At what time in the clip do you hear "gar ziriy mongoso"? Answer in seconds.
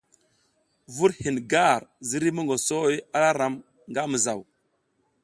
1.51-2.79